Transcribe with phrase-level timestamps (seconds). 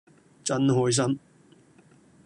[0.43, 1.19] 真開心